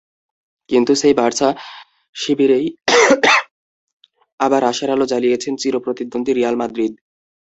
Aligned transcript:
কিন্তু 0.69 0.91
সেই 0.95 1.13
বার্সা 1.13 1.49
শিবিরেই 2.15 2.65
আবার 4.39 4.61
আশার 4.63 4.89
আলো 4.89 5.05
জ্বালিয়েছে 5.11 5.49
চিরপ্রতিদ্বন্দ্বী 5.61 6.31
রিয়াল 6.33 6.55
মাদ্রিদ। 6.61 6.93